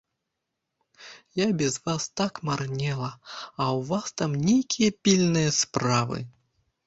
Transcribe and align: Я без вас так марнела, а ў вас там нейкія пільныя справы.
Я 1.43 1.47
без 1.59 1.75
вас 1.87 2.03
так 2.21 2.33
марнела, 2.49 3.11
а 3.61 3.63
ў 3.77 3.79
вас 3.91 4.07
там 4.21 4.31
нейкія 4.49 4.89
пільныя 5.03 5.49
справы. 5.61 6.19